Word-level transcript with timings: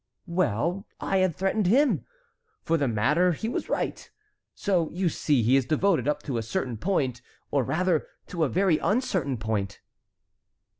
"Well, 0.25 0.87
I 0.99 1.17
had 1.17 1.35
threatened 1.35 1.67
him! 1.67 2.05
For 2.63 2.75
that 2.75 2.87
matter 2.87 3.33
he 3.33 3.47
was 3.47 3.69
right. 3.69 4.09
So 4.55 4.89
you 4.89 5.09
see 5.09 5.43
he 5.43 5.55
is 5.55 5.65
devoted 5.67 6.07
up 6.07 6.23
to 6.23 6.39
a 6.39 6.41
certain 6.41 6.77
point, 6.77 7.21
or 7.51 7.63
rather 7.63 8.07
to 8.29 8.43
a 8.43 8.49
very 8.49 8.79
uncertain 8.79 9.37
point." 9.37 9.79